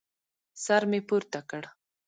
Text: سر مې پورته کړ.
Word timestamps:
سر 0.63 0.81
مې 0.89 0.99
پورته 1.07 1.39
کړ. 1.49 1.63